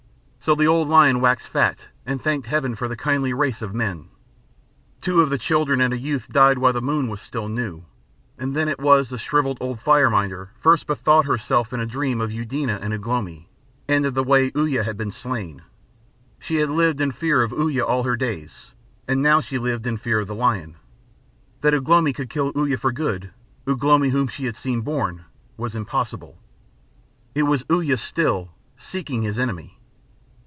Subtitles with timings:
[0.43, 4.07] So the old lion waxed fat and thanked heaven for the kindly race of men.
[4.99, 7.83] Two of the children and a youth died while the moon was still new,
[8.39, 12.19] and then it was the shrivelled old fire minder first bethought herself in a dream
[12.19, 13.49] of Eudena and Ugh lomi,
[13.87, 15.61] and of the way Uya had been slain.
[16.39, 18.71] She had lived in fear of Uya all her days,
[19.07, 20.75] and now she lived in fear of the lion.
[21.61, 23.29] That Ugh lomi could kill Uya for good
[23.67, 25.23] Ugh lomi whom she had seen born
[25.55, 26.39] was impossible.
[27.35, 29.77] It was Uya still seeking his enemy!